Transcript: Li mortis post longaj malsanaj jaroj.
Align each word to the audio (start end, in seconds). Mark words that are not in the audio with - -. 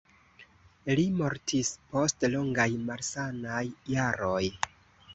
Li 0.99 1.03
mortis 1.19 1.69
post 1.97 2.27
longaj 2.37 2.69
malsanaj 2.91 3.65
jaroj. 3.97 4.45